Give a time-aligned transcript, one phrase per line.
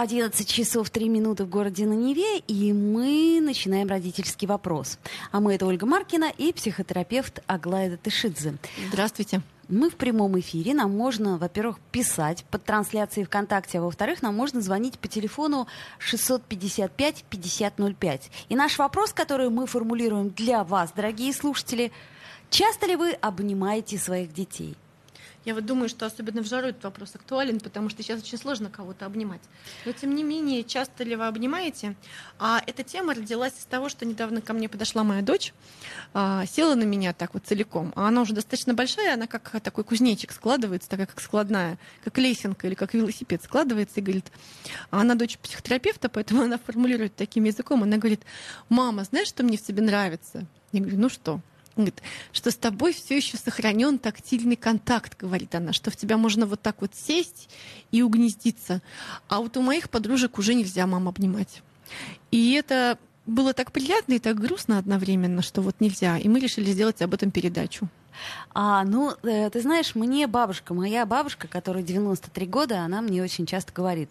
[0.00, 4.98] 11 часов 3 минуты в городе на Неве, и мы начинаем родительский вопрос.
[5.30, 8.56] А мы это Ольга Маркина и психотерапевт Аглая Тышидзе.
[8.88, 9.42] Здравствуйте.
[9.68, 10.72] Мы в прямом эфире.
[10.72, 15.66] Нам можно, во-первых, писать под трансляцией ВКонтакте, а во-вторых, нам можно звонить по телефону
[16.10, 18.20] 655-5005.
[18.48, 21.92] И наш вопрос, который мы формулируем для вас, дорогие слушатели,
[22.48, 24.78] часто ли вы обнимаете своих детей?
[25.44, 28.68] Я вот думаю, что особенно в жару этот вопрос актуален, потому что сейчас очень сложно
[28.68, 29.40] кого-то обнимать.
[29.86, 31.96] Но тем не менее, часто ли вы обнимаете?
[32.38, 35.54] А эта тема родилась из того, что недавно ко мне подошла моя дочь,
[36.12, 37.92] а, села на меня так вот целиком.
[37.96, 42.66] А она уже достаточно большая, она как такой кузнечик складывается, такая как складная, как лесенка
[42.66, 44.30] или как велосипед складывается и говорит,
[44.90, 48.20] а она дочь психотерапевта, поэтому она формулирует таким языком, она говорит,
[48.68, 50.46] мама, знаешь, что мне в тебе нравится?
[50.72, 51.40] Я говорю, ну что?
[51.76, 56.46] Говорит, что с тобой все еще сохранен тактильный контакт, говорит она, что в тебя можно
[56.46, 57.48] вот так вот сесть
[57.92, 58.82] и угнездиться.
[59.28, 61.62] А вот у моих подружек уже нельзя мам обнимать.
[62.30, 66.18] И это было так приятно и так грустно одновременно, что вот нельзя.
[66.18, 67.88] И мы решили сделать об этом передачу.
[68.52, 73.46] А, ну, э, ты знаешь, мне бабушка, моя бабушка, которой 93 года, она мне очень
[73.46, 74.10] часто говорит,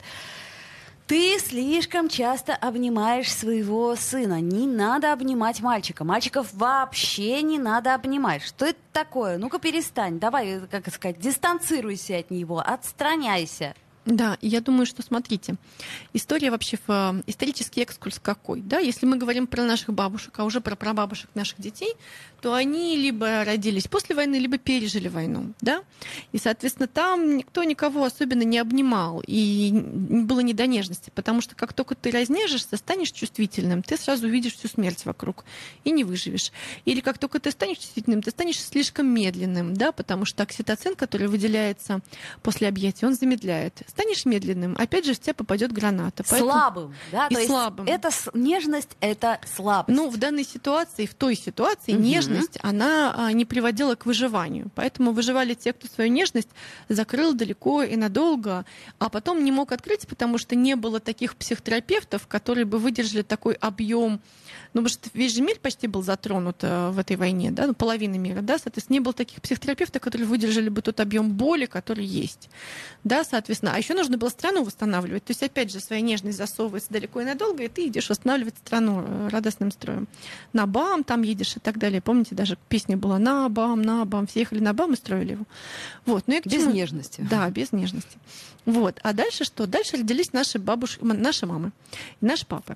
[1.10, 4.42] ты слишком часто обнимаешь своего сына.
[4.42, 6.04] Не надо обнимать мальчика.
[6.04, 8.44] Мальчиков вообще не надо обнимать.
[8.44, 9.40] Что это такое?
[9.40, 10.20] Ну-ка перестань.
[10.20, 13.74] Давай, как сказать, дистанцируйся от него, отстраняйся.
[14.06, 15.56] Да, я думаю, что смотрите,
[16.14, 20.46] история вообще, в, э, исторический экскурс какой, да, если мы говорим про наших бабушек, а
[20.46, 21.94] уже про прабабушек наших детей,
[22.42, 25.84] то они либо родились после войны, либо пережили войну, да,
[26.32, 31.56] и, соответственно, там никто никого особенно не обнимал, и было не до нежности, потому что
[31.56, 35.46] как только ты разнежишься, станешь чувствительным, ты сразу увидишь всю смерть вокруг
[35.84, 36.52] и не выживешь.
[36.86, 41.28] Или как только ты станешь чувствительным, ты станешь слишком медленным, да, потому что окситоцин, который
[41.28, 42.02] выделяется
[42.42, 46.24] после объятия, он замедляет станешь медленным, опять же в тебя попадет граната.
[46.28, 46.52] Поэтому...
[46.52, 47.28] Слабым, да?
[47.28, 47.86] И То слабым.
[47.88, 49.98] Это нежность, это слабость.
[49.98, 52.02] Ну, в данной ситуации, в той ситуации, угу.
[52.02, 52.29] нежность,
[52.62, 54.72] она а, не приводила к выживанию.
[54.76, 56.50] Поэтому выживали те, кто свою нежность
[56.88, 58.66] закрыл далеко и надолго,
[58.98, 63.54] а потом не мог открыть, потому что не было таких психотерапевтов, которые бы выдержали такой
[63.56, 64.22] объем
[64.74, 67.74] ну, потому что весь же мир почти был затронут э, в этой войне, да, ну,
[67.74, 72.06] половина мира, да, соответственно, не было таких психотерапевтов, которые выдержали бы тот объем боли, который
[72.06, 72.50] есть,
[73.04, 73.74] да, соответственно.
[73.74, 77.26] А еще нужно было страну восстанавливать, то есть, опять же, своя нежность засовывается далеко и
[77.26, 80.08] надолго, и ты идешь восстанавливать страну э, радостным строем.
[80.54, 82.02] На БАМ там едешь и так далее.
[82.20, 85.46] Помните, даже песня была «На БАМ, на БАМ», все ехали на БАМ и строили его.
[86.06, 86.26] Вот.
[86.28, 86.74] Ну, и без чему?
[86.74, 87.26] нежности.
[87.30, 88.18] Да, без нежности.
[88.66, 89.00] Вот.
[89.04, 89.68] А дальше что?
[89.68, 91.72] Дальше родились наши бабушки, наши мамы,
[92.20, 92.76] наши папы.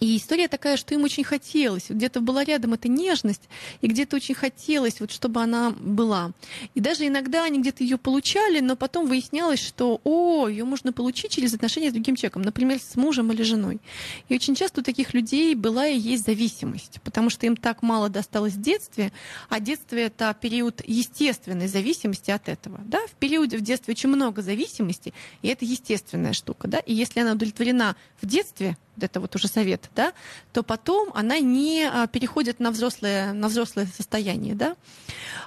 [0.00, 1.86] И история такая, что им очень хотелось.
[1.88, 3.48] Где-то была рядом эта нежность,
[3.80, 6.32] и где-то очень хотелось, вот, чтобы она была.
[6.74, 11.30] И даже иногда они где-то ее получали, но потом выяснялось, что о, ее можно получить
[11.32, 13.80] через отношения с другим человеком, например, с мужем или женой.
[14.28, 18.08] И очень часто у таких людей была и есть зависимость, потому что им так мало
[18.08, 19.12] досталось в детстве,
[19.48, 22.80] а детство это период естественной зависимости от этого.
[22.84, 23.00] Да?
[23.06, 26.68] В периоде в детстве очень много зависимости, и это естественная штука.
[26.68, 26.78] Да?
[26.78, 30.12] И если она удовлетворена в детстве, это вот уже совет, да,
[30.52, 34.76] то потом она не а, переходит на взрослое, на взрослое состояние, да.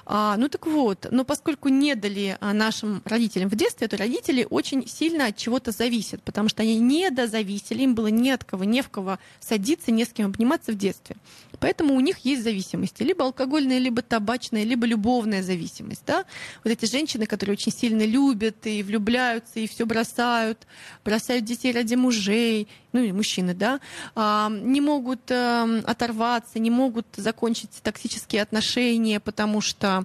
[0.06, 4.46] А, ну так вот, но поскольку не дали а, нашим родителям в детстве, то родители
[4.48, 8.64] очень сильно от чего-то зависят, потому что они не дозависели, им было не от кого,
[8.64, 11.16] не в кого садиться, не с кем обниматься в детстве.
[11.60, 16.24] Поэтому у них есть зависимости, либо алкогольная, либо табачная, либо любовная зависимость, да.
[16.64, 20.66] Вот эти женщины, которые очень сильно любят и влюбляются, и все бросают,
[21.04, 23.80] бросают детей ради мужей, ну и мужчины, да,
[24.14, 30.04] а, не могут эм, оторваться, не могут закончить токсические отношения, потому что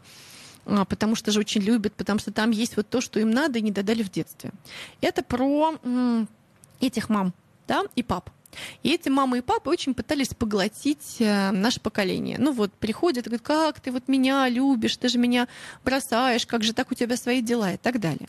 [0.66, 3.60] а, потому что же очень любят, потому что там есть вот то, что им надо
[3.60, 4.52] и не додали в детстве.
[5.02, 5.78] Это про
[6.80, 7.34] этих мам
[7.68, 8.30] да, и пап.
[8.84, 12.38] И эти мамы и папы очень пытались поглотить э, наше поколение.
[12.40, 15.48] Ну вот, приходят и говорят, как ты вот меня любишь, ты же меня
[15.84, 18.28] бросаешь, как же так у тебя свои дела и так далее.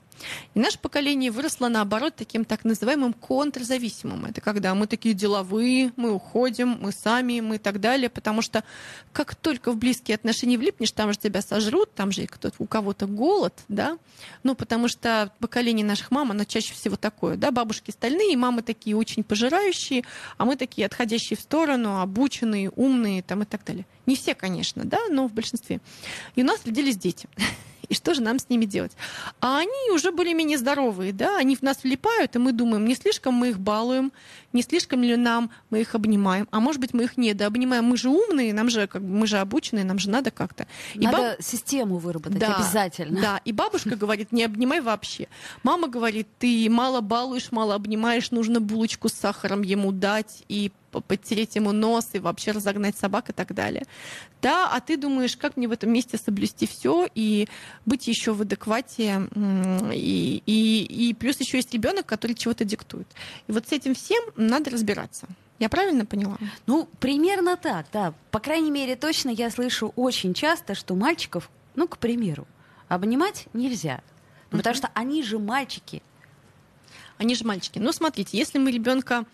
[0.54, 4.26] И наше поколение выросло, наоборот, таким так называемым контрзависимым.
[4.26, 8.64] Это когда мы такие деловые, мы уходим, мы сами, мы и так далее, потому что
[9.12, 12.26] как только в близкие отношения влипнешь, там же тебя сожрут, там же
[12.58, 13.98] у кого-то голод, да,
[14.42, 18.96] ну, потому что поколение наших мам, оно чаще всего такое, да, бабушки стальные, мамы такие
[18.96, 20.04] очень пожирающие,
[20.36, 23.86] а мы такие отходящие в сторону, обученные, умные там и так далее.
[24.06, 25.80] Не все, конечно, да, но в большинстве.
[26.34, 27.28] И у нас родились дети.
[27.88, 28.92] и что же нам с ними делать?
[29.40, 33.34] А они уже более-менее здоровые, да, они в нас влипают, и мы думаем, не слишком
[33.34, 34.12] мы их балуем,
[34.54, 38.08] не слишком ли нам мы их обнимаем, а может быть мы их недообнимаем, мы же
[38.08, 40.66] умные, нам же как бы мы же обученные, нам же надо как-то.
[40.94, 41.42] И надо баб...
[41.42, 43.20] систему выработать да, обязательно.
[43.20, 45.28] Да, и бабушка говорит, не обнимай вообще.
[45.62, 51.56] Мама говорит, ты мало балуешь, мало обнимаешь, нужно булочку с сахаром ему дать и подтереть
[51.56, 53.84] ему нос и вообще разогнать собак и так далее.
[54.42, 57.48] Да, а ты думаешь, как мне в этом месте соблюсти все и
[57.86, 59.28] быть еще в адеквате,
[59.92, 63.06] и, и, и плюс еще есть ребенок, который чего-то диктует.
[63.46, 65.26] И вот с этим всем надо разбираться.
[65.58, 66.36] Я правильно поняла?
[66.66, 68.12] Ну, примерно так, да.
[68.30, 72.46] По крайней мере, точно я слышу очень часто, что мальчиков, ну, к примеру,
[72.88, 74.00] обнимать нельзя.
[74.50, 74.56] Mm-hmm.
[74.56, 76.02] Потому что они же мальчики,
[77.18, 77.78] они же мальчики.
[77.78, 79.24] Но смотрите, если мы ребенка,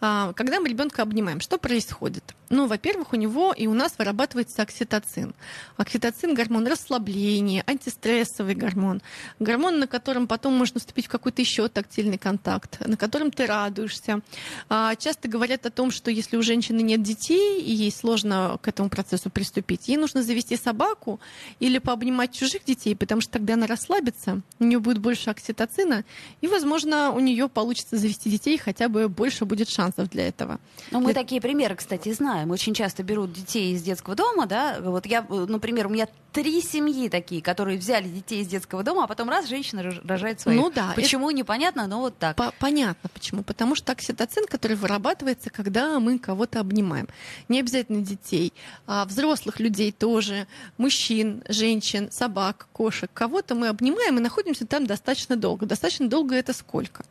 [0.00, 2.34] а, когда мы ребенка обнимаем, что происходит?
[2.50, 5.34] Ну, во-первых, у него и у нас вырабатывается окситоцин.
[5.76, 9.02] Окситоцин– гормон расслабления, антистрессовый гормон,
[9.38, 14.20] гормон, на котором потом можно вступить в какой-то еще тактильный контакт, на котором ты радуешься.
[14.68, 18.66] А, часто говорят о том, что если у женщины нет детей, и ей сложно к
[18.66, 21.20] этому процессу приступить, ей нужно завести собаку
[21.60, 26.04] или пообнимать чужих детей, потому что тогда она расслабится, у нее будет больше окситоцина,
[26.40, 30.58] и, возможно, у нее получится завести детей, хотя бы больше будет шансов для этого.
[30.90, 31.22] Ну, мы для...
[31.22, 35.22] такие примеры, кстати, знаем знаем, очень часто берут детей из детского дома, да, вот я,
[35.28, 39.48] например, у меня три семьи такие, которые взяли детей из детского дома, а потом раз
[39.48, 40.58] женщина рожает своих.
[40.58, 40.92] Ну да.
[40.94, 41.38] Почему, это...
[41.38, 42.38] непонятно, но вот так.
[42.58, 43.42] Понятно, почему.
[43.42, 47.08] Потому что окситоцин, который вырабатывается, когда мы кого-то обнимаем.
[47.48, 48.52] Не обязательно детей,
[48.86, 50.46] а взрослых людей тоже,
[50.78, 53.10] мужчин, женщин, собак, кошек.
[53.12, 55.66] Кого-то мы обнимаем и находимся там достаточно долго.
[55.66, 57.04] Достаточно долго это сколько?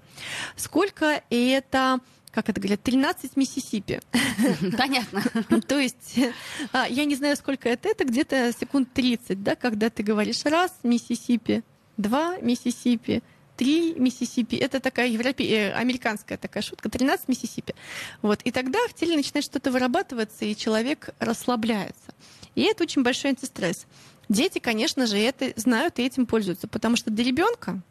[0.55, 1.99] Сколько это
[2.41, 4.01] как это говорят, 13 Миссисипи.
[4.77, 5.23] Понятно.
[5.67, 6.19] То есть,
[6.71, 10.71] а, я не знаю, сколько это, это где-то секунд 30, да, когда ты говоришь раз
[10.83, 11.63] Миссисипи,
[11.97, 13.21] два Миссисипи,
[13.57, 14.55] три Миссисипи.
[14.55, 15.45] Это такая европе...
[15.45, 17.75] Э, американская такая шутка, 13 Миссисипи.
[18.21, 18.41] Вот.
[18.43, 22.13] И тогда в теле начинает что-то вырабатываться, и человек расслабляется.
[22.55, 23.85] И это очень большой антистресс.
[24.29, 27.81] Дети, конечно же, это знают и этим пользуются, потому что для ребенка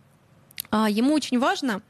[0.73, 1.83] ему очень важно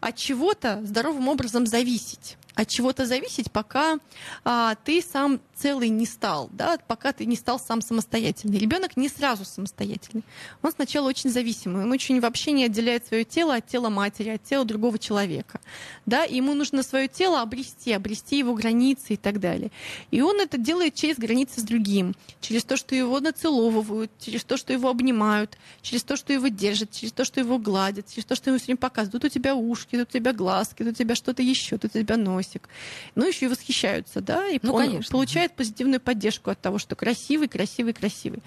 [0.00, 3.98] от чего-то здоровым образом зависеть от чего-то зависеть, пока
[4.44, 8.58] а, ты сам целый не стал, да, пока ты не стал сам самостоятельный.
[8.58, 10.24] Ребенок не сразу самостоятельный.
[10.62, 14.42] Он сначала очень зависимый, он очень вообще не отделяет свое тело от тела матери, от
[14.42, 15.60] тела другого человека.
[16.06, 19.70] Да, и ему нужно свое тело обрести, обрести его границы и так далее.
[20.10, 24.56] И он это делает через границы с другим, через то, что его нацеловывают, через то,
[24.56, 28.34] что его обнимают, через то, что его держат, через то, что его гладят, через то,
[28.34, 29.22] что ему все время показывают.
[29.22, 31.98] Тут у тебя ушки, тут у тебя глазки, тут у тебя что-то еще, тут у
[31.98, 32.16] тебя
[32.46, 32.68] носик.
[33.14, 35.12] Ну, еще и восхищаются, да, и ну, он конечно.
[35.12, 38.42] получает позитивную поддержку от того, что красивый, красивый, красивый.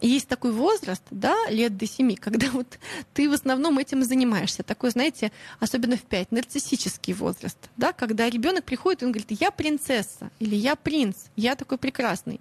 [0.00, 2.78] И есть такой возраст, да, лет до семи, когда вот
[3.12, 4.62] ты в основном этим и занимаешься.
[4.62, 9.50] Такой, знаете, особенно в пять, нарциссический возраст, да, когда ребенок приходит и он говорит, я
[9.50, 12.40] принцесса, или я принц, я такой прекрасный.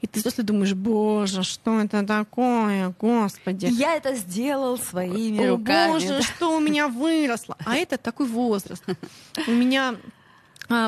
[0.00, 3.66] И ты после думаешь, боже, что это такое, господи.
[3.66, 5.92] Я это сделал своими О, руками.
[5.92, 6.22] Боже, да.
[6.22, 7.56] что у меня выросло.
[7.64, 8.84] А это такой возраст.
[9.48, 9.96] У меня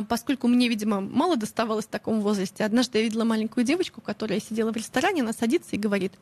[0.09, 4.73] поскольку мне, видимо, мало доставалось в таком возрасте, однажды я видела маленькую девочку, которая сидела
[4.73, 6.13] в ресторане, она садится и говорит,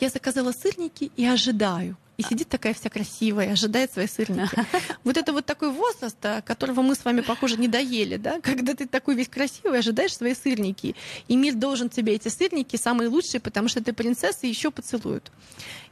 [0.00, 1.96] я заказала сырники и ожидаю.
[2.16, 4.50] И сидит такая вся красивая, ожидает свои сырники.
[5.04, 8.40] Вот это вот такой возраст, а, которого мы с вами, похоже, не доели, да?
[8.40, 10.96] Когда ты такой весь красивый, ожидаешь свои сырники.
[11.28, 15.30] И мир должен тебе эти сырники самые лучшие, потому что ты принцесса, и еще поцелуют.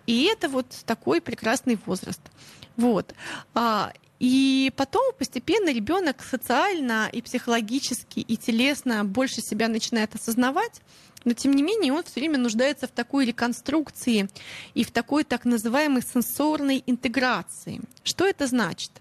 [0.08, 2.20] И это вот такой прекрасный возраст.
[2.76, 3.14] Вот.
[4.18, 10.80] И потом постепенно ребенок социально и психологически и телесно больше себя начинает осознавать,
[11.25, 14.28] но тем не менее он все время нуждается в такой реконструкции
[14.75, 17.80] и в такой так называемой сенсорной интеграции.
[18.04, 18.92] Что это значит?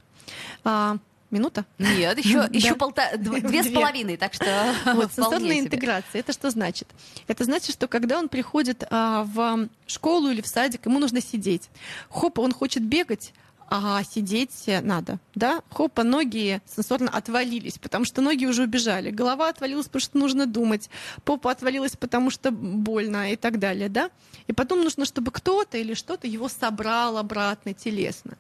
[0.64, 0.98] А,
[1.30, 1.66] минута?
[1.78, 3.12] Нет, еще, еще полта...
[3.18, 6.88] две с половиной, так что Вот, сенсорная интеграция, это что значит?
[7.28, 11.70] Это значит, что когда он приходит а, в школу или в садик, ему нужно сидеть.
[12.10, 13.34] Хоп, он хочет бегать,
[13.70, 15.62] а сидеть надо, да?
[15.70, 19.10] Хопа, ноги сенсорно отвалились, потому что ноги уже убежали.
[19.10, 20.90] Голова отвалилась, потому что нужно думать.
[21.24, 24.12] Попа отвалилась, потому что больно и так далее, да?
[24.48, 28.38] И потом нужно, чтобы кто-то или что-то его собрал обратно телесно.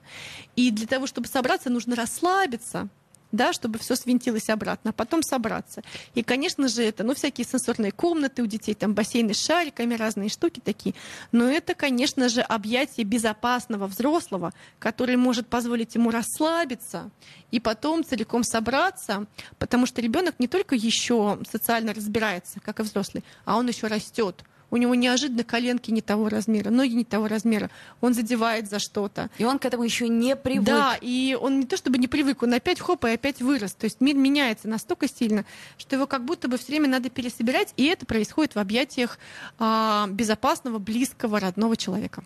[0.55, 2.89] И для того, чтобы собраться, нужно расслабиться,
[3.31, 5.83] да, чтобы все свинтилось обратно, а потом собраться.
[6.13, 10.29] И, конечно же, это, ну, всякие сенсорные комнаты у детей, там бассейны с шариками, разные
[10.29, 10.95] штуки такие.
[11.31, 17.11] Но это, конечно же, объятие безопасного взрослого, который может позволить ему расслабиться
[17.51, 19.25] и потом целиком собраться,
[19.59, 24.43] потому что ребенок не только еще социально разбирается, как и взрослый, а он еще растет
[24.75, 27.69] у него неожиданно коленки не того размера, ноги не того размера,
[28.01, 29.29] он задевает за что-то.
[29.37, 30.65] И он к этому еще не привык.
[30.65, 33.73] Да, и он не то чтобы не привык, он опять хоп, и опять вырос.
[33.73, 35.45] То есть мир меняется настолько сильно,
[35.77, 39.17] что его как будто бы все время надо пересобирать, и это происходит в объятиях
[39.59, 42.25] а, безопасного, близкого, родного человека.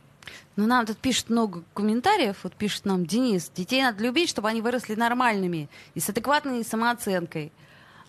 [0.56, 2.38] Ну, нам тут пишут много комментариев.
[2.44, 7.51] Вот пишет нам Денис, детей надо любить, чтобы они выросли нормальными и с адекватной самооценкой.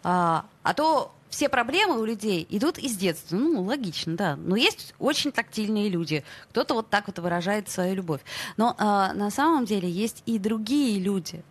[0.03, 3.37] А, а то все проблемы у людей идут из детства.
[3.37, 4.37] Ну, логично, да.
[4.37, 6.25] Но есть очень тактильные люди.
[6.51, 8.21] Кто-то вот так вот выражает свою любовь.
[8.57, 11.43] Но а, на самом деле есть и другие люди.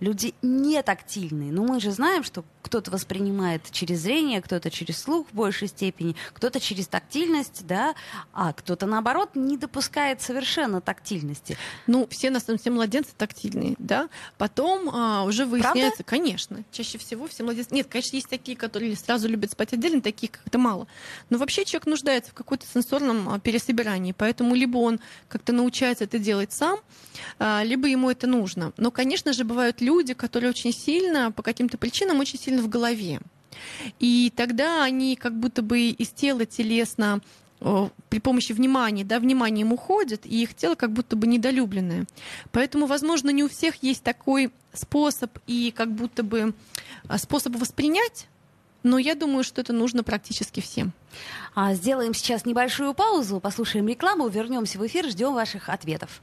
[0.00, 1.52] Люди не тактильные.
[1.52, 6.14] Но мы же знаем, что кто-то воспринимает через зрение, кто-то через слух в большей степени,
[6.34, 7.94] кто-то через тактильность, да,
[8.32, 11.56] а кто-то, наоборот, не допускает совершенно тактильности.
[11.86, 14.08] Ну, все, на самом деле, младенцы тактильные, да.
[14.36, 16.04] Потом а, уже выясняется, Правда?
[16.04, 17.74] конечно, чаще всего все младенцы...
[17.74, 20.86] Нет, конечно, есть такие, которые сразу любят спать отдельно, таких как-то мало.
[21.30, 26.18] Но вообще человек нуждается в какой-то сенсорном а, пересобирании, поэтому либо он как-то научается это
[26.18, 26.78] делать сам,
[27.38, 28.72] а, либо ему это нужно.
[28.76, 33.20] Но, конечно же, бывают люди, которые очень сильно, по каким-то причинам, очень сильно в голове.
[33.98, 37.20] И тогда они как будто бы из тела телесно
[38.08, 42.06] при помощи внимания, да, вниманием уходят, и их тело как будто бы недолюбленное.
[42.52, 46.54] Поэтому, возможно, не у всех есть такой способ и как будто бы
[47.08, 48.28] а, способ воспринять,
[48.84, 50.92] но я думаю, что это нужно практически всем.
[51.54, 56.22] А сделаем сейчас небольшую паузу, послушаем рекламу, вернемся в эфир, ждем ваших ответов.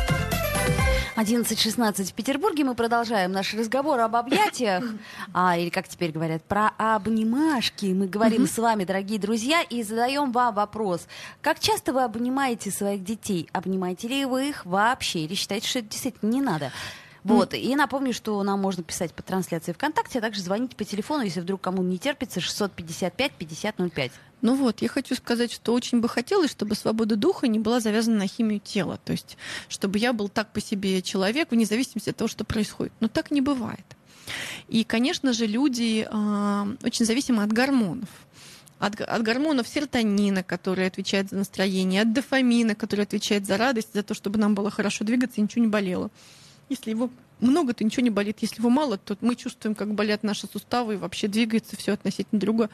[1.15, 2.63] 11.16 в Петербурге.
[2.63, 4.83] Мы продолжаем наш разговор об объятиях,
[5.33, 7.87] а, или, как теперь говорят, про обнимашки.
[7.87, 11.07] Мы говорим с вами, дорогие друзья, и задаем вам вопрос.
[11.41, 13.49] Как часто вы обнимаете своих детей?
[13.51, 15.19] Обнимаете ли вы их вообще?
[15.19, 16.71] Или считаете, что это действительно не надо?
[17.23, 17.53] Вот.
[17.53, 21.41] И напомню, что нам можно писать по трансляции ВКонтакте, а также звонить по телефону, если
[21.41, 24.11] вдруг кому не терпится, 655-5005.
[24.41, 28.17] Ну вот, я хочу сказать, что очень бы хотелось, чтобы свобода духа не была завязана
[28.17, 28.99] на химию тела.
[29.05, 29.37] То есть,
[29.69, 32.93] чтобы я был так по себе человек, вне зависимости от того, что происходит.
[32.99, 33.85] Но так не бывает.
[34.67, 38.09] И, конечно же, люди э, очень зависимы от гормонов
[38.81, 44.01] от, от гормонов серотонина, который отвечает за настроение, от дофамина, который отвечает за радость, за
[44.01, 46.09] то, чтобы нам было хорошо двигаться и ничего не болело.
[46.71, 47.09] Если его
[47.41, 48.37] много, то ничего не болит.
[48.39, 52.39] Если его мало, то мы чувствуем, как болят наши суставы, и вообще двигается все относительно
[52.39, 52.69] друга.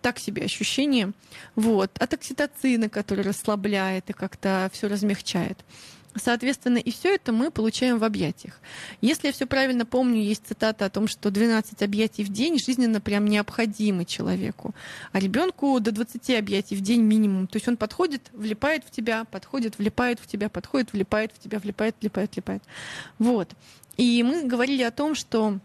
[0.00, 1.12] Так себе ощущение.
[1.54, 1.90] Вот.
[1.98, 5.58] От окситоцина, который расслабляет и как-то все размягчает.
[6.14, 8.60] Соответственно, и все это мы получаем в объятиях.
[9.00, 13.00] Если я все правильно помню, есть цитата о том, что 12 объятий в день жизненно
[13.00, 14.74] прям необходимы человеку,
[15.12, 17.46] а ребенку до 20 объятий в день минимум.
[17.46, 21.58] То есть он подходит, влипает в тебя, подходит, влипает в тебя, подходит, влипает в тебя,
[21.58, 22.62] влипает, влипает, влипает.
[23.18, 23.50] Вот.
[23.96, 25.60] И мы говорили о том, что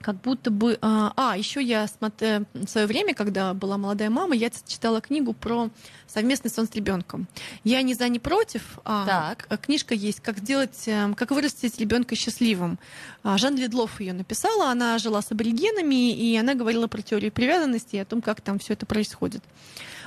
[0.00, 0.78] как будто бы...
[0.82, 2.46] А, а еще я смотр...
[2.54, 5.70] в свое время, когда была молодая мама, я читала книгу про
[6.06, 7.26] совместный сон с ребенком.
[7.64, 8.78] Я не за, не против.
[8.84, 9.60] А так.
[9.62, 12.78] Книжка есть «Как сделать, эм, как вырастить ребенка счастливым».
[13.22, 14.70] А, Жан Ледлов ее написала.
[14.70, 18.58] Она жила с аборигенами, и она говорила про теорию привязанности и о том, как там
[18.58, 19.42] все это происходит.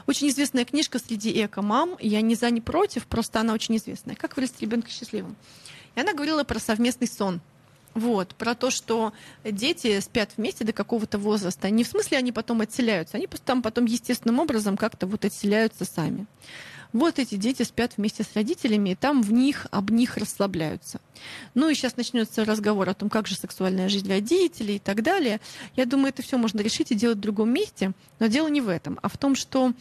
[0.08, 1.98] Очень известная книжка среди эко-мам.
[2.00, 4.16] Я не за, не против, просто она очень известная.
[4.16, 5.36] «Как вырастить ребенка счастливым».
[5.96, 7.42] И она говорила про совместный сон.
[7.96, 11.70] Вот, про то, что дети спят вместе до какого-то возраста.
[11.70, 16.28] Не в смысле они потом отселяются, они там потом естественным образом как-то вот отселяются сами.
[16.92, 21.00] Вот эти дети спят вместе с родителями, и там в них, об них расслабляются.
[21.54, 25.40] Ну и сейчас начнется разговор о том, как же сексуальная жизнь родителей и так далее.
[25.76, 28.70] Я думаю, это все можно решить и делать в другом месте, но дело не в
[28.70, 29.74] этом, а в том, что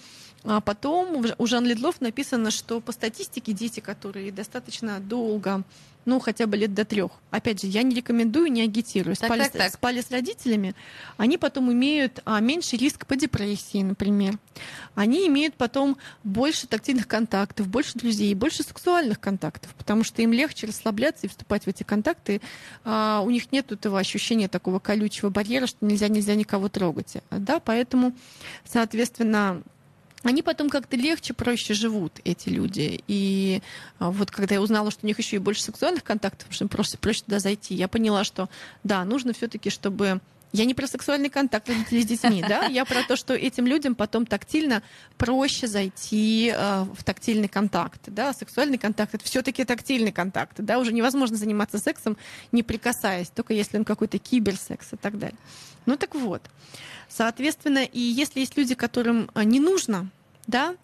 [0.44, 5.64] а потом у Жан Ледлов написано, что по статистике дети, которые достаточно долго
[6.08, 7.10] ну, хотя бы лет до трех.
[7.30, 9.14] Опять же, я не рекомендую, не агитирую.
[9.14, 9.72] Так, спали, так, так.
[9.74, 10.74] спали с родителями,
[11.18, 14.38] они потом имеют а, меньший риск по депрессии, например.
[14.94, 20.66] Они имеют потом больше тактильных контактов, больше друзей, больше сексуальных контактов, потому что им легче
[20.66, 22.40] расслабляться и вступать в эти контакты.
[22.84, 27.18] А, у них нет этого ощущения такого колючего барьера, что нельзя, нельзя никого трогать.
[27.30, 28.14] Да, поэтому,
[28.64, 29.62] соответственно,
[30.24, 33.02] они потом как-то легче, проще живут, эти люди.
[33.06, 33.62] И
[33.98, 36.68] а, вот когда я узнала, что у них еще и больше сексуальных контактов, что им
[36.68, 38.48] просто проще туда зайти, я поняла, что
[38.82, 40.20] да, нужно все-таки, чтобы
[40.52, 43.94] Я не про сексуальный контакт родителей с детьми, да, я про то, что этим людям
[43.94, 44.82] потом тактильно
[45.18, 50.92] проще зайти э, в тактильный контакт, да, сексуальный контакт это все-таки тактильный контакт, да, уже
[50.94, 52.16] невозможно заниматься сексом,
[52.50, 55.38] не прикасаясь, только если он какой-то киберсекс и так далее.
[55.84, 56.42] Ну так вот,
[57.08, 60.10] соответственно, и если есть люди, которым э, не нужно,
[60.46, 60.74] да,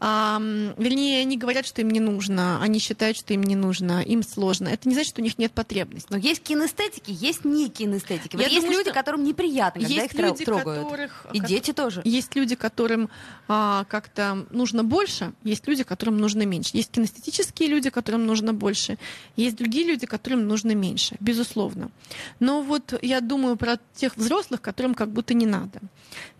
[0.00, 0.38] а,
[0.76, 4.68] вернее, они говорят, что им не нужно, они считают, что им не нужно, им сложно.
[4.68, 6.06] Это не значит, что у них нет потребности.
[6.10, 8.36] Но есть кинестетики, есть не кинестетики.
[8.36, 10.84] Вот Я есть думаю, люди, которым неприятно, когда есть их люди, трогают.
[10.84, 11.48] Которых, И как...
[11.48, 12.02] дети тоже.
[12.04, 13.10] Есть люди, которым
[13.48, 16.70] а, как-то нужно больше, есть люди, которым нужно меньше.
[16.74, 18.98] Есть кинестетические люди, которым нужно больше,
[19.34, 21.90] есть другие люди, которым нужно меньше, безусловно.
[22.38, 25.80] Но вот я думаю про тех взрослых, которым как будто не надо.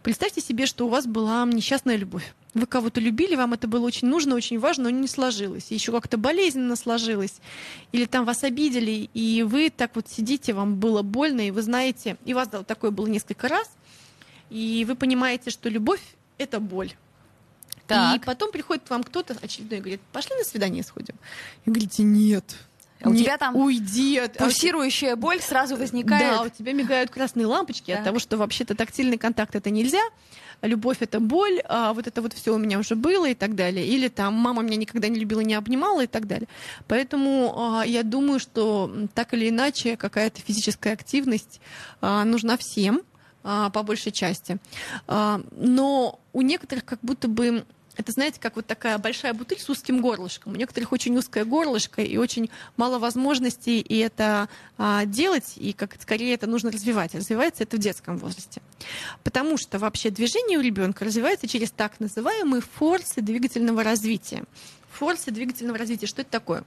[0.03, 4.09] Представьте себе, что у вас была несчастная любовь вы кого-то любили, вам это было очень
[4.09, 5.71] нужно, очень важно, но не сложилось.
[5.71, 7.35] Еще как-то болезненно сложилось.
[7.93, 12.17] Или там вас обидели, и вы так вот сидите, вам было больно, и вы знаете,
[12.25, 13.71] и у вас да, такое было несколько раз,
[14.51, 16.03] и вы понимаете, что любовь—
[16.39, 16.93] это боль.
[17.87, 18.17] Так.
[18.17, 21.15] И потом приходит к вам кто-то очередной и говорит, пошли на свидание сходим.
[21.65, 22.45] И говорите, нет,
[23.01, 26.37] а у не, тебя там уйди от пульсирующая боль сразу возникает.
[26.37, 28.01] Да, у тебя мигают красные лампочки так.
[28.01, 30.03] от того, что вообще-то тактильный контакт это нельзя
[30.63, 33.87] любовь это боль, а вот это вот все у меня уже было и так далее.
[33.87, 36.49] Или там мама меня никогда не любила, не обнимала и так далее.
[36.87, 41.61] Поэтому а, я думаю, что так или иначе какая-то физическая активность
[42.01, 43.03] а, нужна всем
[43.45, 44.59] а, по большей части.
[45.07, 47.65] Но у некоторых как будто бы
[47.99, 50.53] это, знаете, как вот такая большая бутыль с узким горлышком.
[50.53, 56.01] У некоторых очень узкое горлышко и очень мало возможностей и это а, делать, и как
[56.01, 57.17] скорее это нужно развивать.
[57.17, 58.63] Развивается это в детском возрасте.
[59.25, 64.45] Потому что вообще движение у ребенка развивается через так называемые форсы двигательного развития.
[64.93, 66.07] Форсы двигательного развития.
[66.07, 66.63] Что это такое?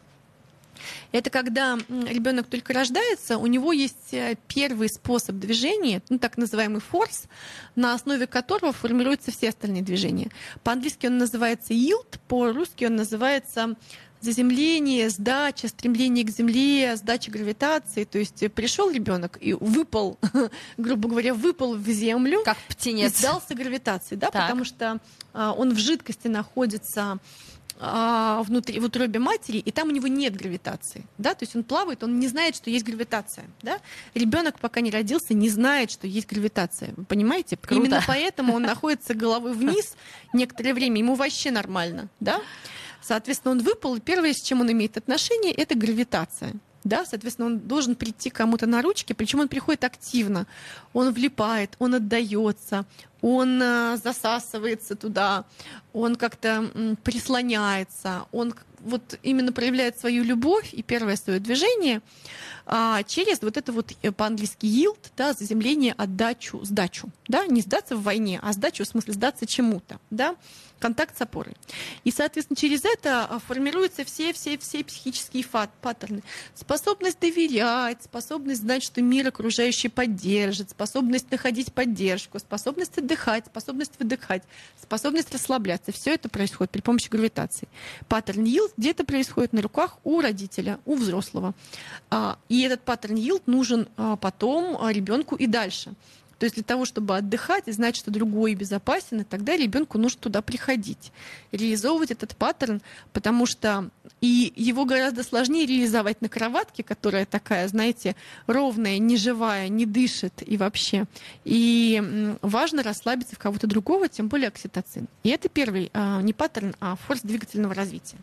[1.12, 6.82] Это когда ребенок только рождается, у него есть э, первый способ движения, ну, так называемый
[6.82, 7.24] форс,
[7.76, 10.30] на основе которого формируются все остальные движения.
[10.64, 13.76] По-английски он называется yield, по-русски он называется
[14.22, 18.04] заземление, сдача, стремление к земле, сдача гравитации.
[18.04, 20.20] То есть пришел ребенок и выпал,
[20.78, 22.42] грубо говоря, выпал в землю.
[22.46, 23.14] Как птенец.
[23.14, 24.44] И сдался гравитации, да, так.
[24.44, 25.00] потому что
[25.34, 27.20] а, он в жидкости находится
[27.84, 31.04] а, внутри, в утробе матери, и там у него нет гравитации.
[31.18, 31.34] Да?
[31.34, 33.46] То есть он плавает, он не знает, что есть гравитация.
[33.64, 33.80] Да?
[34.14, 36.94] Ребенок, пока не родился, не знает, что есть гравитация.
[36.96, 37.58] Вы понимаете?
[37.58, 37.82] Круто.
[37.82, 39.96] Именно поэтому он находится головой вниз
[40.32, 41.00] некоторое время.
[41.00, 42.08] Ему вообще нормально.
[42.20, 42.40] Да?
[43.02, 46.54] Соответственно, он выпал, и первое, с чем он имеет отношение, это гравитация.
[46.84, 50.48] Да, соответственно, он должен прийти кому-то на ручки, причем он приходит активно.
[50.94, 52.86] Он влипает, он отдается,
[53.22, 55.46] он э, засасывается туда,
[55.94, 62.02] он как-то прислоняется, он вот именно проявляет свою любовь и первое свое движение
[62.74, 67.98] а, через вот это вот э, по-английски yield, да, заземление, отдачу, сдачу, да, не сдаться
[67.98, 70.38] в войне, а сдачу в смысле сдаться чему-то, да,
[70.82, 71.56] контакт с опорой.
[72.04, 75.46] И, соответственно, через это а, формируются все-все-все психические
[75.82, 76.24] паттерны.
[76.56, 84.44] Способность доверять, способность знать, что мир окружающий поддержит, способность находить поддержку, способность отдыхать, способность выдыхать,
[84.82, 85.92] способность расслабляться.
[85.92, 87.68] Все это происходит при помощи гравитации.
[88.08, 91.54] Паттерн yield где-то происходит на руках у родителя, у взрослого.
[92.10, 95.94] А, и этот паттерн yield нужен а, потом ребенку и дальше.
[96.38, 100.20] То есть для того, чтобы отдыхать и знать, что другой безопасен, и тогда ребенку нужно
[100.22, 101.12] туда приходить,
[101.52, 102.82] реализовывать этот паттерн,
[103.14, 108.16] потому что и его гораздо сложнее реализовать на кроватке, которая такая, знаете,
[108.48, 111.06] ровная, не живая, не дышит и вообще.
[111.44, 115.08] И важно расслабиться в кого-то другого, тем более окситоцин.
[115.22, 118.18] И это первый а, не паттерн, а force двигательного развития.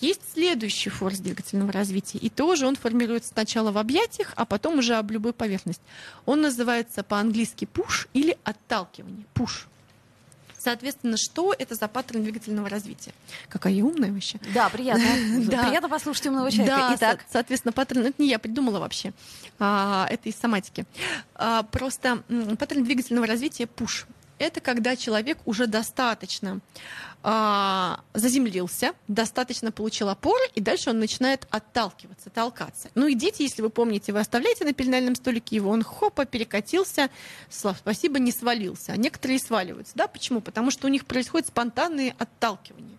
[0.00, 4.94] Есть следующий форс двигательного развития, и тоже он формируется сначала в объятиях, а потом уже
[4.96, 5.82] об любой поверхности.
[6.26, 9.24] Он называется по-английски push или отталкивание.
[9.34, 9.66] Push.
[10.58, 13.12] Соответственно, что это за паттерн двигательного развития?
[13.48, 14.40] Какая я умная вообще.
[14.52, 15.04] Да, приятно.
[15.44, 15.68] да.
[15.68, 16.76] Приятно послушать умного человека.
[16.76, 17.20] Да, Итак.
[17.20, 19.12] Со- соответственно, паттерн, это не я придумала вообще,
[19.60, 20.84] а, это из соматики.
[21.36, 22.22] А, просто
[22.58, 24.06] паттерн двигательного развития push
[24.38, 26.60] это когда человек уже достаточно
[27.22, 32.88] а, заземлился, достаточно получил опоры, и дальше он начинает отталкиваться, толкаться.
[32.94, 37.10] Ну и дети, если вы помните, вы оставляете на пеленальном столике его, он хопа перекатился,
[37.48, 38.92] спасибо, не свалился.
[38.92, 39.92] А некоторые сваливаются.
[39.96, 40.06] Да?
[40.06, 40.40] Почему?
[40.40, 42.96] Потому что у них происходит спонтанные отталкивания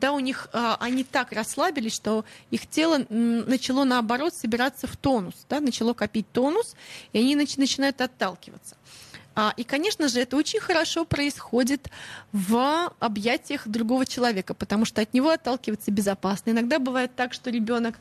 [0.00, 5.34] да, у них а, они так расслабились, что их тело начало наоборот собираться в тонус,
[5.48, 6.74] да, начало копить тонус,
[7.12, 8.76] и они нач- начинают отталкиваться.
[9.40, 11.88] А, и, конечно же, это очень хорошо происходит
[12.32, 16.50] в объятиях другого человека, потому что от него отталкиваться безопасно.
[16.50, 18.00] Иногда бывает так, что ребенок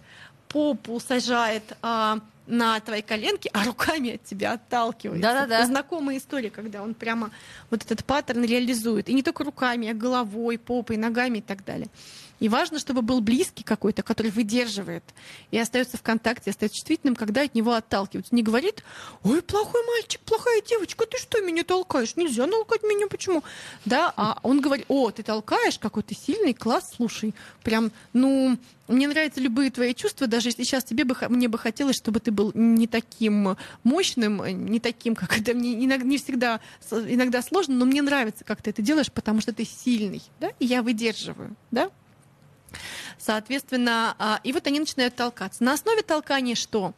[0.49, 5.21] попу сажает а, на твоей коленке, а руками от тебя отталкивается.
[5.21, 5.63] Да-да-да.
[5.67, 7.29] Знакомая история, когда он прямо
[7.69, 9.07] вот этот паттерн реализует.
[9.07, 11.89] И не только руками, а головой, попой, ногами и так далее.
[12.39, 15.03] И важно, чтобы был близкий какой-то, который выдерживает
[15.51, 18.35] и остается в контакте, остается чувствительным, когда от него отталкиваются.
[18.35, 18.83] Не говорит,
[19.23, 22.15] ой, плохой мальчик, плохая девочка, ты что меня толкаешь?
[22.15, 23.43] Нельзя толкать меня, почему?
[23.85, 29.07] Да, а он говорит, о, ты толкаешь, какой ты сильный, класс, слушай, прям, ну, мне
[29.07, 32.51] нравятся любые твои чувства, даже если сейчас тебе бы, мне бы хотелось, чтобы ты был
[32.53, 38.01] не таким мощным, не таким, как это мне иногда, не всегда, иногда сложно, но мне
[38.01, 41.89] нравится, как ты это делаешь, потому что ты сильный, да, и я выдерживаю, да.
[43.17, 45.63] Соответственно, а, и вот они начинают толкаться.
[45.63, 46.93] На основе толкания что?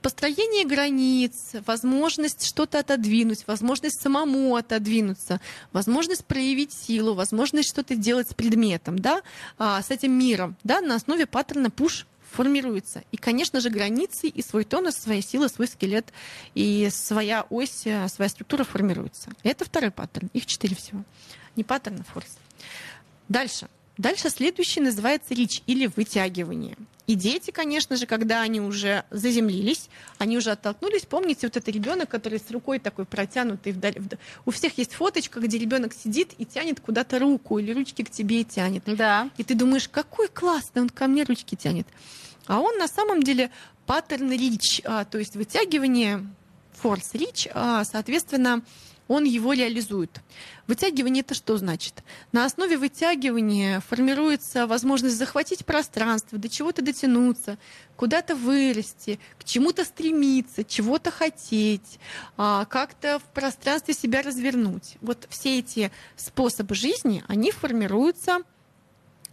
[0.00, 5.40] Построение границ, возможность что-то отодвинуть, возможность самому отодвинуться,
[5.72, 9.22] возможность проявить силу, возможность что-то делать с предметом, да,
[9.58, 13.04] а, с этим миром, да, на основе паттерна push формируется.
[13.12, 16.12] И, конечно же, границы и свой тонус, своя сила, свой скелет
[16.54, 19.30] и своя ось, э, своя структура формируется.
[19.42, 20.30] Это второй паттерн.
[20.32, 21.04] Их четыре всего.
[21.56, 22.38] Не паттерн, а форс.
[23.28, 23.68] Дальше.
[23.98, 26.76] Дальше следующий называется рич или вытягивание.
[27.06, 31.02] И дети, конечно же, когда они уже заземлились, они уже оттолкнулись.
[31.02, 33.96] Помните, вот этот ребенок, который с рукой такой протянутый вдаль.
[34.46, 38.44] У всех есть фоточка, где ребенок сидит и тянет куда-то руку, или ручки к тебе
[38.44, 38.84] тянет.
[38.86, 39.28] Да.
[39.36, 41.86] И ты думаешь, какой классный, он ко мне ручки тянет.
[42.46, 43.50] А он на самом деле
[43.86, 46.26] паттерн рич, а, то есть вытягивание,
[46.72, 48.62] форс рич, а, соответственно,
[49.12, 50.20] он его реализует.
[50.66, 52.02] Вытягивание это что значит?
[52.32, 57.58] На основе вытягивания формируется возможность захватить пространство, до чего-то дотянуться,
[57.96, 61.98] куда-то вырасти, к чему-то стремиться, чего-то хотеть,
[62.38, 64.96] а, как-то в пространстве себя развернуть.
[65.02, 68.38] Вот все эти способы жизни, они формируются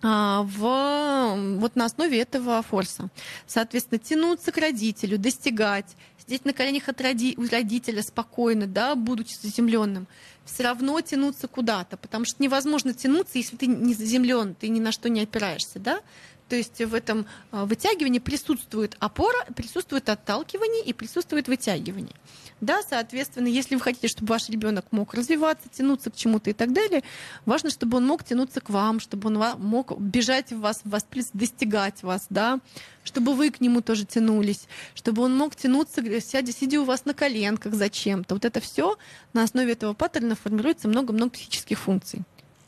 [0.02, 3.10] в, вот на основе этого форса.
[3.48, 9.36] Соответственно, тянуться к родителю, достигать, сидеть на коленях от роди, у родителя спокойно, да, будучи
[9.42, 10.08] заземленным,
[10.46, 14.92] все равно тянуться куда-то, потому что невозможно тянуться, если ты не заземлен, ты ни на
[14.92, 16.02] что не опираешься, да.
[16.50, 22.16] То есть в этом а, вытягивании присутствует опора, присутствует отталкивание и присутствует вытягивание.
[22.60, 26.74] Да, соответственно, если вы хотите, чтобы ваш ребенок мог развиваться, тянуться к чему-то и так
[26.74, 27.04] далее,
[27.46, 31.06] важно, чтобы он мог тянуться к вам, чтобы он мог бежать в вас, в вас
[31.34, 32.60] достигать вас, да,
[33.04, 37.14] чтобы вы к нему тоже тянулись, чтобы он мог тянуться, сядя, сидя у вас на
[37.14, 38.34] коленках зачем-то.
[38.34, 38.98] Вот это все
[39.34, 42.24] на основе этого паттерна формируется много-много психических функций.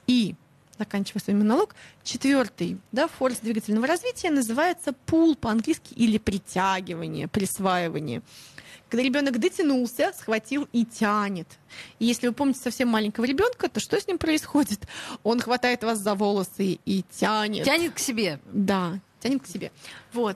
[0.08, 0.36] И
[0.82, 1.76] заканчивая свой монолог.
[2.04, 8.22] Четвертый, да, форс двигательного развития называется пул по-английски или притягивание, присваивание.
[8.90, 11.48] Когда ребенок дотянулся, схватил и тянет.
[12.00, 14.88] И если вы помните совсем маленького ребенка, то что с ним происходит?
[15.24, 17.64] Он хватает вас за волосы и тянет.
[17.64, 18.40] Тянет к себе.
[18.52, 19.72] Да, тянет к себе.
[20.14, 20.36] Вот.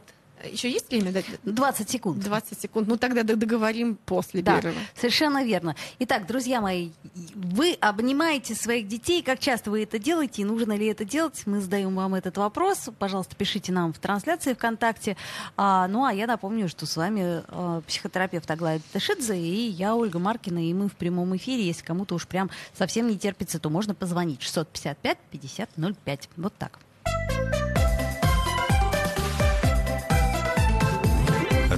[0.52, 1.12] Еще есть время?
[1.44, 2.20] 20 секунд.
[2.20, 2.88] 20 секунд.
[2.88, 4.80] Ну тогда договорим после да, перерыва.
[4.96, 5.76] Совершенно верно.
[6.00, 6.92] Итак, друзья мои,
[7.34, 9.22] вы обнимаете своих детей.
[9.22, 11.44] Как часто вы это делаете и нужно ли это делать?
[11.46, 12.90] Мы задаем вам этот вопрос.
[13.00, 15.18] Пожалуйста, пишите нам в трансляции ВКонтакте.
[15.58, 20.20] А, ну а я напомню, что с вами а, психотерапевт Аглая Ташидзе и я, Ольга
[20.20, 21.66] Маркина, и мы в прямом эфире.
[21.66, 25.70] Если кому-то уж прям совсем не терпится, то можно позвонить 655 50
[26.04, 26.30] 05.
[26.38, 26.80] Вот так.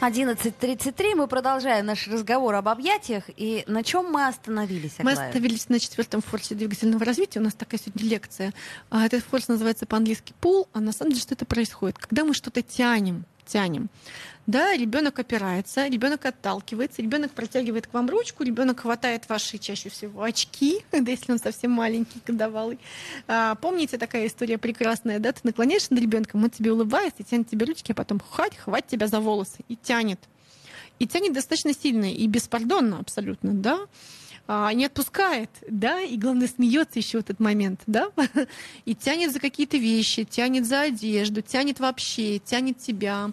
[0.00, 1.16] 11.33.
[1.16, 3.24] Мы продолжаем наш разговор об объятиях.
[3.36, 5.16] И на чем мы остановились, Аглая?
[5.16, 7.40] Мы остановились на четвертом форсе двигательного развития.
[7.40, 8.54] У нас такая сегодня лекция.
[8.90, 10.68] А этот форс называется по-английски пул.
[10.72, 11.98] А на самом деле что это происходит?
[11.98, 13.88] Когда мы что-то тянем, тянем.
[14.46, 20.22] Да, ребенок опирается, ребенок отталкивается, ребенок протягивает к вам ручку, ребенок хватает ваши чаще всего
[20.22, 22.78] очки, да, если он совсем маленький, годовалый.
[23.26, 25.32] А, помните такая история прекрасная, да?
[25.32, 29.06] Ты наклоняешься над ребенком, он тебе улыбается, тянет тебе ручки, а потом хватит, хватит тебя
[29.06, 30.20] за волосы и тянет.
[30.98, 33.80] И тянет достаточно сильно и беспардонно абсолютно, да?
[34.50, 38.10] А, не отпускает, да, и главное смеется еще в этот момент, да,
[38.86, 43.30] и тянет за какие-то вещи, тянет за одежду, тянет вообще, тянет тебя,